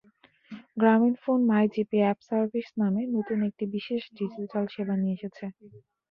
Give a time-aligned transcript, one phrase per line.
[0.77, 5.45] Grameenphone MyGP app service নামে নতুন একটি বিশেষ ডিজিটাল সেবা নিয়ে এসেছে।